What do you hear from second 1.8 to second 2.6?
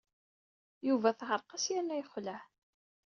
yexleɛ.